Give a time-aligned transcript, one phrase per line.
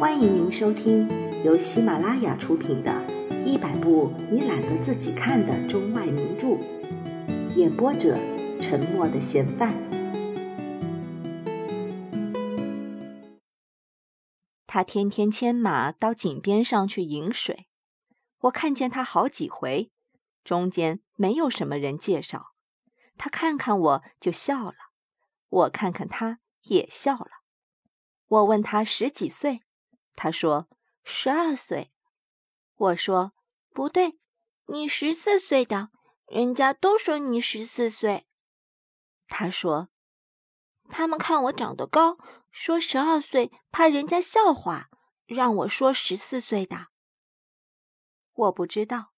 [0.00, 1.06] 欢迎您收听
[1.44, 2.90] 由喜马拉雅出品的
[3.44, 6.46] 《一百部你懒得自己看的中外名著》，
[7.54, 8.16] 演播者：
[8.62, 9.74] 沉默的嫌犯。
[14.66, 17.68] 他天天牵马到井边上去饮水，
[18.38, 19.92] 我看见他好几回，
[20.42, 22.54] 中间没有什么人介绍。
[23.18, 24.76] 他看看我就笑了，
[25.50, 27.42] 我看看他也笑了。
[28.26, 29.60] 我问他十几岁。
[30.14, 30.68] 他说
[31.04, 31.92] ：“十二岁。”
[32.76, 33.32] 我说
[33.72, 34.18] ：“不对，
[34.66, 35.90] 你十四岁的，
[36.26, 38.26] 人家都说你十四岁。”
[39.28, 39.88] 他说
[40.90, 42.18] ：“他们看我长得高，
[42.50, 44.90] 说十二岁怕人家笑话，
[45.26, 46.88] 让我说十四岁的。”
[48.32, 49.12] 我不知道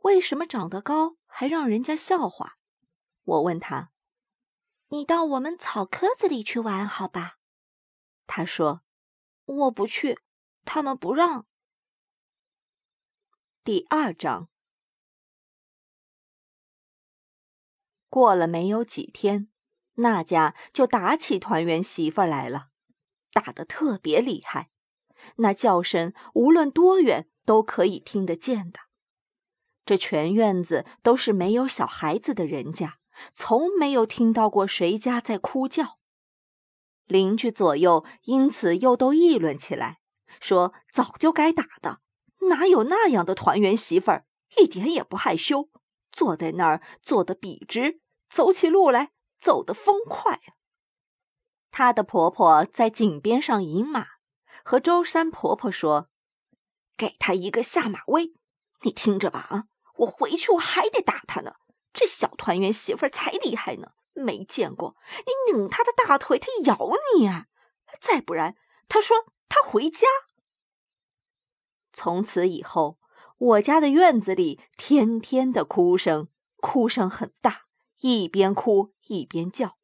[0.00, 2.58] 为什么长得高还让人家笑话。
[3.22, 3.90] 我问他
[4.88, 7.36] ：“你到我们草棵子里去玩好吧？”
[8.26, 8.82] 他说
[9.46, 10.18] ：“我不去。”
[10.64, 11.46] 他们不让。
[13.62, 14.48] 第二章
[18.08, 19.48] 过了没有几天，
[19.94, 22.68] 那家就打起团圆媳妇来了，
[23.32, 24.70] 打得特别厉害，
[25.36, 28.80] 那叫声无论多远都可以听得见的。
[29.86, 32.98] 这全院子都是没有小孩子的人家，
[33.32, 35.98] 从没有听到过谁家在哭叫。
[37.06, 40.00] 邻居左右因此又都议论起来。
[40.40, 42.00] 说早就该打的，
[42.48, 44.26] 哪有那样的团圆媳妇儿，
[44.58, 45.68] 一点也不害羞，
[46.12, 50.40] 坐在那儿坐得笔直，走起路来走得风快。
[51.70, 54.06] 她的婆婆在井边上引马，
[54.64, 56.08] 和周三婆婆说
[56.96, 58.34] ：“给她一个下马威，
[58.82, 59.64] 你听着吧啊！
[59.96, 61.54] 我回去我还得打她呢。
[61.92, 64.96] 这小团圆媳妇儿才厉害呢，没见过
[65.26, 67.46] 你拧她的大腿，她咬你啊！
[68.00, 68.56] 再不然，
[68.88, 69.16] 她说。”
[69.48, 70.06] 他回家。
[71.92, 72.98] 从此以后，
[73.38, 77.66] 我家的院子里天天的哭声，哭声很大，
[78.00, 79.76] 一边哭一边叫。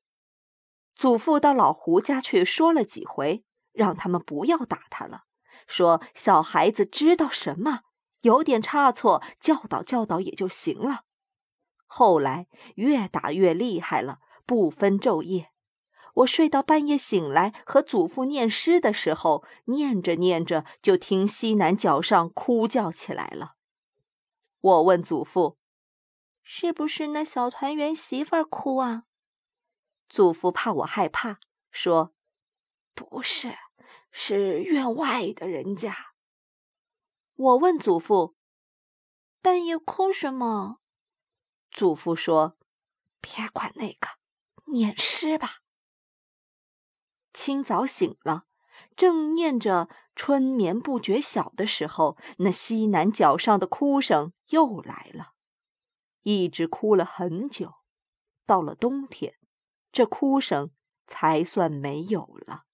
[0.94, 5.24] 祖父到老胡家去说了几回，让他们不要打他了，
[5.66, 7.82] 说小孩子知道什么，
[8.22, 11.04] 有点差错，教导教导也就行了。
[11.86, 15.52] 后来越打越厉害了，不分昼夜。
[16.14, 23.56] 我睡到半夜醒来，和祖父念诗的时候，念着念着，就听西南角上哭叫起来了。
[24.60, 25.56] 我问祖父
[26.42, 29.04] ：“是不是那小团圆媳妇儿哭啊？”
[30.08, 31.38] 祖父怕我害怕，
[31.70, 32.12] 说
[32.94, 33.56] ：“不是，
[34.10, 36.14] 是院外的人家。”
[37.36, 38.34] 我问祖父
[39.40, 40.80] ：“半夜哭什么？”
[41.70, 42.58] 祖父说
[43.22, 44.08] ：“别管那个，
[44.72, 45.59] 念诗吧。”
[47.32, 48.44] 清早醒了，
[48.96, 55.34] 正念着“春眠不觉晓”的时候，那西南角上的哭声又来了，
[56.22, 57.74] 一直哭了很久。
[58.46, 59.36] 到了冬天，
[59.92, 60.72] 这哭声
[61.06, 62.64] 才算没有了。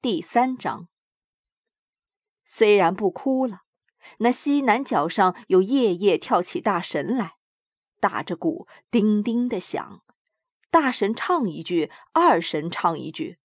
[0.00, 0.88] 第三章，
[2.44, 3.62] 虽然不哭了，
[4.20, 7.36] 那西南角上又夜夜跳起大神来，
[8.00, 10.02] 打着鼓，叮叮的响。
[10.70, 13.38] 大神唱一句，二神唱一句，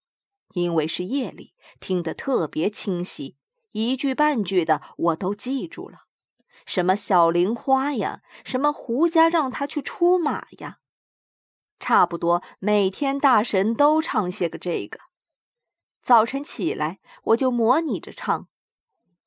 [0.53, 3.37] 因为是夜里，听得特别清晰，
[3.71, 6.05] 一句半句的我都记住了。
[6.65, 10.79] 什么小玲花呀，什么胡家让他去出马呀，
[11.79, 14.99] 差不多每天大神都唱些个这个。
[16.01, 18.47] 早晨起来，我就模拟着唱：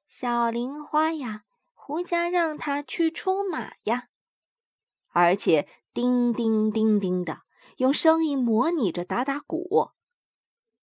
[0.06, 4.08] 小玲花呀，胡家让他去出马呀，
[5.08, 7.45] 而且叮叮叮叮的。
[7.76, 9.90] 用声音模拟着打打鼓，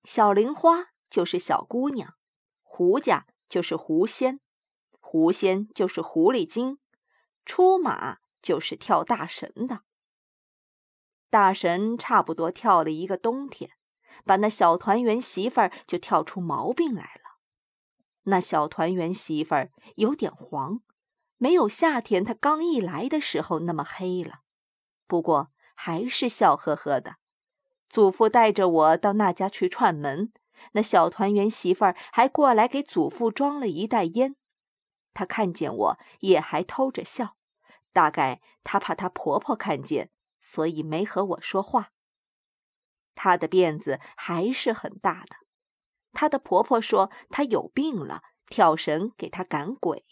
[0.04, 2.14] 小玲花就是小姑娘，
[2.62, 4.40] 狐家就是狐仙，
[5.00, 6.78] 狐仙就是狐狸精，
[7.46, 9.82] 出马就是跳大神的。
[11.32, 13.72] 大神差不多跳了一个冬天，
[14.24, 17.40] 把那小团圆媳妇儿就跳出毛病来了。
[18.26, 20.84] 那小团圆媳妇儿有点黄，
[21.38, 24.42] 没有夏天她刚一来的时候那么黑了。
[25.08, 25.53] 不过。
[25.86, 27.18] 还是笑呵呵的。
[27.90, 30.32] 祖父带着我到那家去串门，
[30.72, 34.38] 那小团圆媳妇儿还过来给祖父装了一袋烟。
[35.14, 37.36] 她看见我也还偷着笑，
[37.92, 40.10] 大概她怕她婆婆看见，
[40.40, 41.90] 所以没和我说话。
[43.14, 45.36] 她的辫子还是很大的。
[46.14, 50.06] 她的婆婆说她有病了，跳绳给她赶鬼。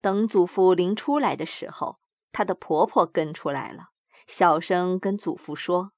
[0.00, 2.00] 等祖父临出来的时候，
[2.32, 3.91] 她的婆婆跟出来了。
[4.26, 5.92] 小声跟祖父说：“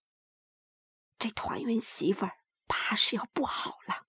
[1.19, 4.07] 这团圆媳妇儿怕是要不好了。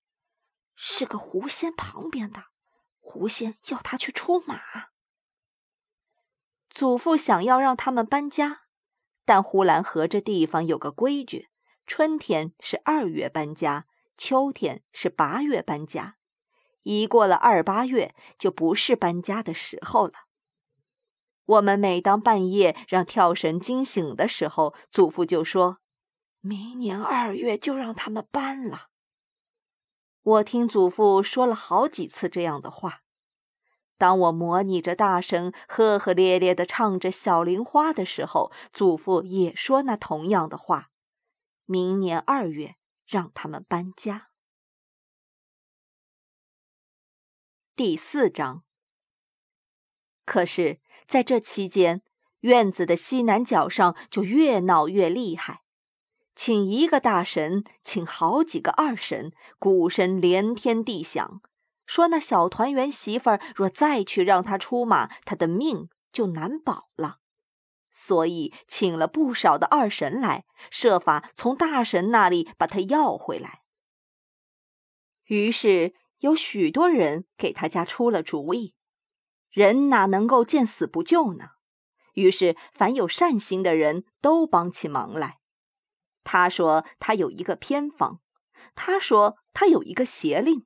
[0.76, 2.46] 是个狐仙旁边的，
[3.00, 4.60] 狐仙要他去出马。
[6.70, 8.64] 祖父想要让他们搬家，
[9.24, 11.50] 但呼兰河这地方有个规矩：
[11.88, 13.88] 春天是二月搬家，
[14.18, 16.18] 秋天是八月搬家。
[16.84, 20.25] 一过了二八月，就不是搬家的时候了。
[21.46, 25.78] 我们每当半夜让跳绳惊醒的时候，祖父就说
[26.42, 28.88] ：“明年二月就让他们搬了。”
[30.24, 33.02] 我听祖父说了好几次这样的话。
[33.98, 40.90] 当我模拟着大声、呵呵咧咧地唱着《小玲花》的时候，祖父也说那同样的话
[41.66, 42.76] ：“明年二月
[43.06, 44.32] 让他们搬家。”
[47.76, 48.64] 第四章。
[50.26, 52.02] 可是，在这期间，
[52.42, 55.62] 院子的西南角上就越闹越厉害。
[56.36, 61.42] 请一个大神，请好几个二神，鼓声连天地响。
[61.86, 67.20] 说那小团圆媳妇儿若再去让他出马，他的命就难保了。
[67.92, 73.62] 所以请了不少的二神来，设法从大神那里把他要回来。
[75.28, 78.75] 于是有许多人给他家出了主意，
[79.56, 81.52] 人哪能够见死不救呢？
[82.16, 85.40] 于是凡有善心的人都帮起忙来。
[86.26, 88.20] 他说他有一个偏方，
[88.76, 90.66] 他说他有一个邪令。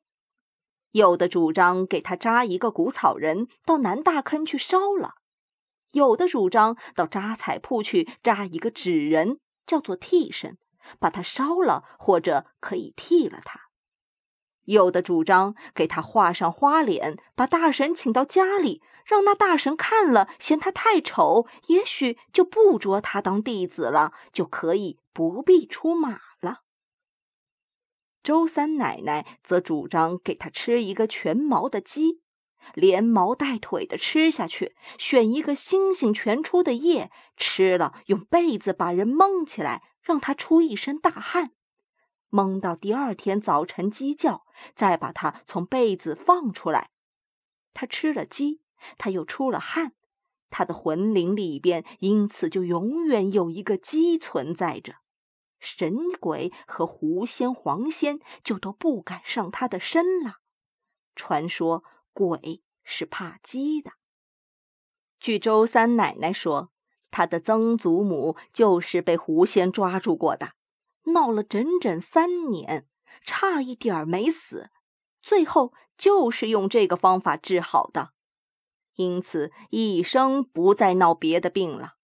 [0.94, 5.18] 有的主张给他扎一个谷草人到南大坑去烧了，
[5.92, 10.58] 有的主张到扎彩铺去扎一个纸人，叫做替身，
[10.98, 13.69] 把他烧了，或者可以替了他。
[14.70, 26.62] 有的主张给他画上花脸，把大神请到家里，让那大神看了嫌他太丑，也许就不捉他当弟子了，就可以不必出马了。
[28.22, 32.22] 周三奶奶则主张给他吃一个全毛的鸡，
[32.76, 41.54] 连毛带腿的吃下去，选一个星星全出的夜吃了，用被子把人蒙起来，让他出一身大汗，
[42.30, 44.46] 蒙到第二天早晨鸡叫，
[44.76, 46.92] 再把它从被子放出来。
[47.74, 48.62] 他吃了鸡，
[48.98, 49.94] 他又出了汗，
[50.50, 54.96] 他的魂灵里边因此就永远有一个鸡存在着。
[55.60, 60.36] 神鬼和狐仙、黄仙就都不敢上他的身了。
[61.16, 61.84] 传说
[62.14, 63.92] 鬼是怕鸡的。
[65.20, 66.72] 据周三奶奶说，
[67.12, 70.54] 她的曾祖母就是被狐仙抓住过的，
[71.14, 72.88] 闹了整整三年，
[73.24, 74.70] 差一点没死，
[75.22, 78.14] 最后就是用这个方法治好的，
[78.96, 81.96] 因此一生不再闹别的病了。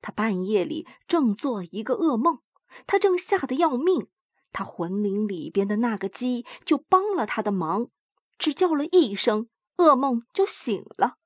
[0.00, 2.40] 他半夜里正做一个噩梦。
[2.86, 4.08] 他正吓得要命，
[4.50, 7.90] 他魂灵里边的那个鸡就帮了他的忙，
[8.38, 11.18] 只叫了一声，噩梦就醒了。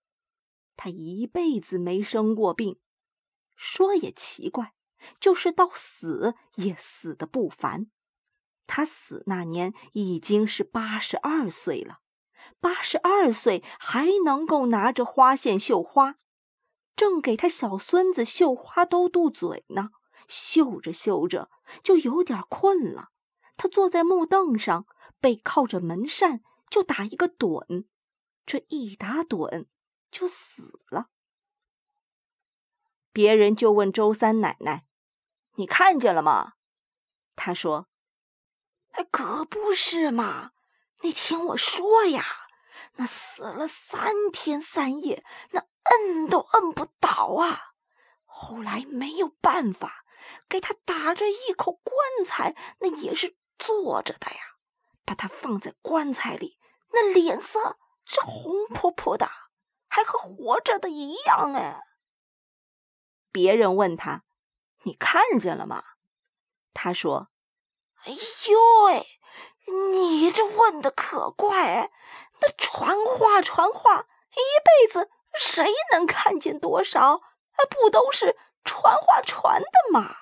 [0.76, 2.80] 他一辈子没生过病，
[3.54, 4.74] 说也奇怪，
[5.20, 7.86] 就是到死也死的不凡。
[8.66, 12.00] 他死那年已经是八十二岁了，
[12.60, 16.16] 八十二岁还能够拿着花线绣花，
[16.96, 19.90] 正给他小孙子绣花兜肚嘴呢。
[20.28, 21.50] 绣着绣着
[21.84, 23.10] 就有点困了，
[23.56, 24.84] 他坐在木凳上，
[25.20, 27.84] 背靠着门扇，就打一个盹。
[28.44, 29.66] 这一打盹
[30.10, 31.10] 就死了。
[33.12, 34.84] 别人就问周三奶奶
[35.56, 36.54] ：“你看见了吗？”
[37.36, 37.88] 他说
[38.92, 40.52] ：“哎，可不是嘛！
[41.02, 42.24] 你听我说呀，
[42.94, 47.72] 那死了三天三夜，那摁都摁不倒啊。
[48.24, 50.02] 后来没有办法。”
[50.48, 51.94] 给他打着一口棺
[52.26, 54.56] 材，那也是坐着的呀。
[55.04, 56.56] 把他放在棺材里，
[56.90, 59.30] 那脸色是红扑扑的，
[59.86, 61.80] 还和活着的一样哎。
[63.30, 64.24] 别人问他
[64.86, 65.84] ：“你看见了吗？”
[66.72, 67.28] 他说
[68.06, 69.06] ：“哎呦喂，
[69.92, 71.90] 你这问的可怪！
[72.40, 77.20] 那传话传话，一辈子谁能看见多少？
[77.68, 80.16] 不都是传话传的吗？”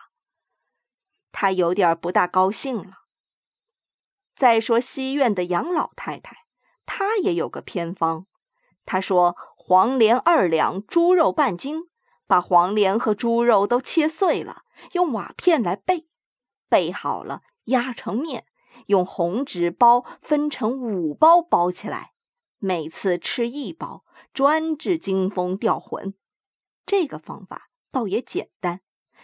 [1.30, 3.04] 他有点不大高兴了。
[4.36, 6.46] 再说西院的杨老太太，
[6.86, 8.26] 她也有个偏方。
[8.86, 11.90] 她说黄连二两，猪肉半斤，
[12.26, 14.62] 把黄连和猪肉都切碎了，
[14.92, 16.08] 用瓦片来备，
[16.68, 18.46] 备好了压成面，
[18.86, 22.12] 用红纸包分成五包包起来，
[22.58, 26.14] 每次吃一包，专治惊风掉魂。
[26.86, 28.80] 这个方法倒也简单。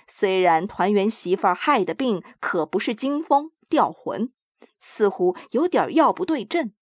[0.06, 4.32] 虽然团圆媳妇儿害的病可不是惊风掉魂，
[4.80, 6.72] 似乎有点药不对症，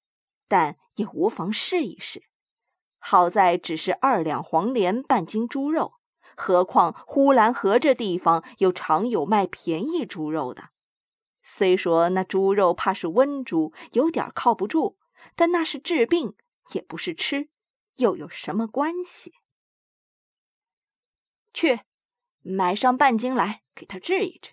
[0.48, 2.24] 但也无妨试一试。
[2.98, 5.94] 好在只是二两黄连半斤猪肉，
[6.38, 10.70] 何况呼兰河这地方又常有卖便宜猪肉的。
[11.42, 14.96] 虽说那猪肉怕是温猪，有点靠不住，
[15.34, 16.36] 但那是治病，
[16.74, 17.48] 也不是吃，
[17.96, 19.34] 又有什么关系？
[21.52, 21.80] 去，
[22.42, 24.52] 买上半斤来，给他治一治。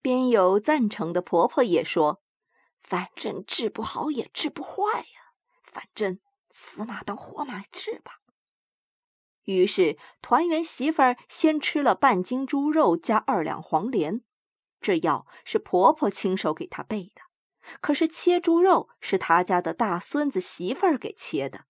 [0.00, 2.22] 边有赞成的婆婆也说
[2.80, 5.32] ：“反正治不好也治不坏呀，
[5.64, 6.20] 反正
[6.50, 8.17] 死马当活马治吧。”
[9.48, 14.20] 于是团圆媳妇儿先吃了半斤猪肉加二两黄连。
[14.78, 17.22] 这药是婆婆亲手给她备的，
[17.80, 21.64] 可是切猪肉是她家的大孙子媳妇儿给切的。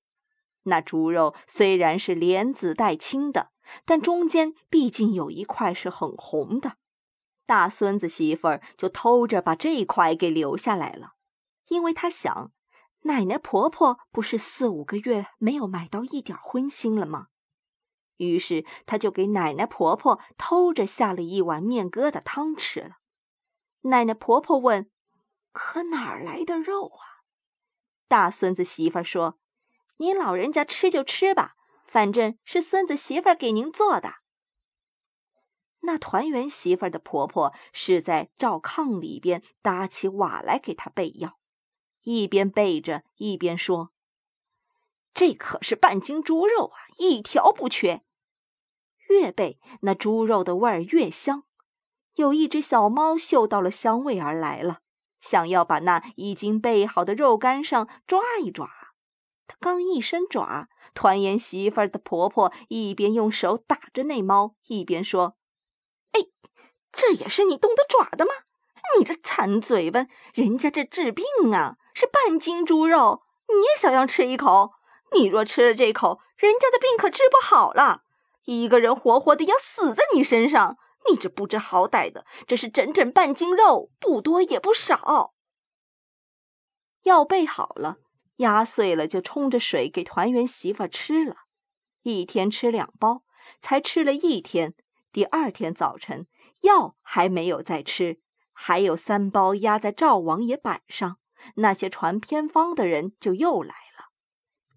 [0.64, 3.52] 那猪肉虽然是连子带青的，
[3.84, 6.78] 但中间毕竟有一块是很红的。
[7.46, 11.12] 大孙子媳妇儿就偷着把这一块给留下来了，
[11.68, 12.50] 因为她想，
[13.02, 17.28] 奶奶婆婆不是四五个月没有买到一点荤腥了吗？
[18.18, 22.98] 于是她就给奶奶婆婆偷着下了一碗面疙瘩汤吃了。
[23.82, 24.90] 奶奶婆婆问
[25.52, 27.24] ：“可哪儿来的肉啊？”
[28.06, 29.38] 大孙子媳妇说
[29.98, 34.16] ：“您老人家吃就吃吧，反正是孙子媳妇给您做的。”
[35.82, 41.38] 那团圆媳妇的婆婆是在灶炕里边搭起瓦来给她备药，
[42.02, 43.92] 一边备着一边说
[45.14, 48.02] ：“这可是半斤猪肉啊，一条不缺。
[49.08, 51.44] 越背那猪肉的味儿越香。”
[52.16, 54.78] 有一只小猫嗅到了香味而来了，
[55.20, 58.68] 想要把那已经备好的肉干上抓一抓。
[59.46, 65.36] 它刚一伸爪，团圆媳妇儿的婆婆一边用手打着那猫，一边说
[66.12, 66.22] ：“哎，
[66.92, 68.32] 这也是你动的爪的吗？
[68.98, 70.06] 你这馋嘴巴！
[70.34, 74.72] 人家这治病啊，是半斤猪肉，你也想要吃一口？
[75.12, 78.02] 你若吃了这口，人家的病可治不好了，
[78.56, 80.78] 一个人活活的要死在你身上。”
[81.08, 85.32] 你这不知好歹的，这是整整半斤肉，不多也不少。
[87.04, 87.98] 药备好了，
[88.38, 91.36] 压碎了就冲着水给团圆媳妇吃了。
[92.02, 93.22] 一天吃两包，
[93.58, 94.74] 才吃了一天。
[95.12, 96.26] 第二天早晨，
[96.62, 98.20] 药还没有再吃，
[98.52, 101.18] 还有三包压在赵王爷板上。
[101.54, 104.10] 那些传偏方的人就又来了，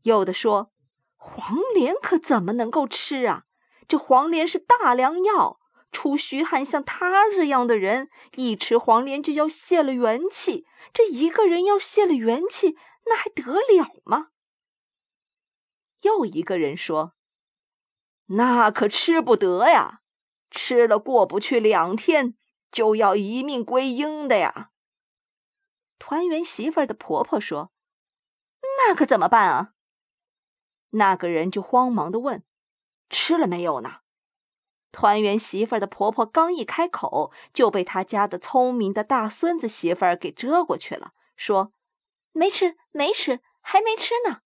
[0.04, 0.72] 有的说
[1.18, 3.46] 黄连可怎么能够吃啊？
[3.92, 5.60] 这黄连是大良药。
[5.92, 10.66] 出虚汗，像他这样的人，一吃黄连就要泄了元气。
[10.94, 14.30] 这一个人要泄了元气，那还得了吗？
[16.04, 17.16] 又一个人说
[18.38, 20.00] ：“那可吃不得呀，
[20.50, 22.38] 吃了过不去两天，
[22.72, 24.70] 就要一命归阴的呀。”
[26.00, 27.74] 团圆媳妇的婆婆说
[28.88, 29.74] ：“那可怎么办啊？”
[30.92, 32.42] 那个人就慌忙的问
[33.12, 33.98] ：“吃了没有呢？”
[34.92, 41.72] 团圆媳妇儿的婆婆刚一开口，就被他家的聪明的大孙子媳妇儿给遮过去了，说
[42.34, 44.40] ：“没吃，没吃，还没吃呢。”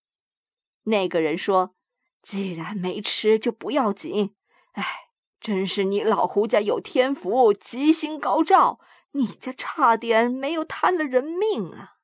[0.86, 1.74] 那个人说
[2.22, 4.36] ：“既然没吃，就不要紧。
[4.74, 8.80] 哎，真是你老胡家有天福，吉星高照，
[9.14, 11.96] 你家差点没有摊了人命啊！”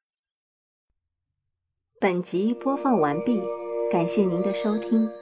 [2.02, 3.40] 本集播放完毕，
[3.92, 5.21] 感谢您的收听。